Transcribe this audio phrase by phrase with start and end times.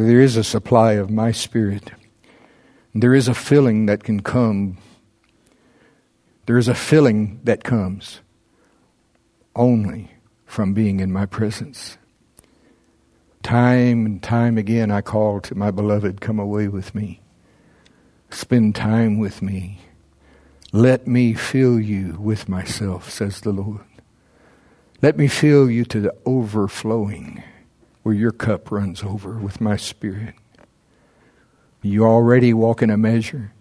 [0.00, 1.92] There is a supply of my spirit.
[2.94, 4.78] There is a filling that can come.
[6.46, 8.22] There is a filling that comes
[9.54, 10.10] only
[10.46, 11.98] from being in my presence.
[13.42, 17.20] Time and time again, I call to my beloved, come away with me.
[18.30, 19.80] Spend time with me.
[20.72, 23.84] Let me fill you with myself, says the Lord.
[25.02, 27.42] Let me fill you to the overflowing,
[28.02, 30.34] where your cup runs over with my spirit.
[31.82, 33.52] You already walk in a measure,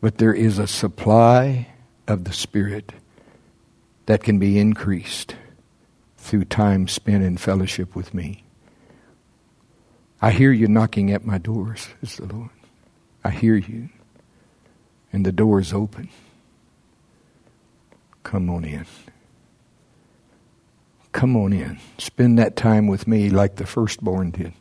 [0.00, 1.68] but there is a supply
[2.06, 2.92] of the Spirit
[4.06, 5.36] that can be increased
[6.18, 8.44] through time spent in fellowship with me.
[10.20, 12.50] I hear you knocking at my doors, says the Lord.
[13.24, 13.88] I hear you.
[15.12, 16.08] And the door is open.
[18.22, 18.86] Come on in.
[21.12, 21.78] Come on in.
[21.98, 24.54] Spend that time with me like the firstborn did.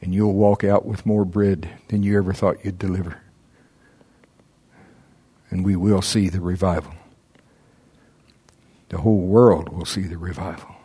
[0.00, 3.20] And you'll walk out with more bread than you ever thought you'd deliver.
[5.50, 6.94] And we will see the revival.
[8.90, 10.76] The whole world will see the revival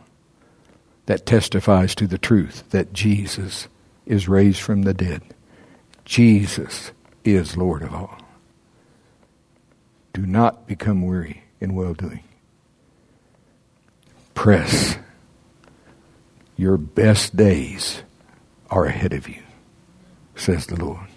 [1.06, 3.68] that testifies to the truth that Jesus
[4.06, 5.22] is raised from the dead.
[6.04, 6.92] Jesus
[7.24, 8.18] is Lord of all.
[10.12, 12.22] Do not become weary in well doing.
[14.44, 14.98] Press.
[16.58, 18.02] Your best days
[18.68, 19.42] are ahead of you,
[20.36, 21.08] says the Lord.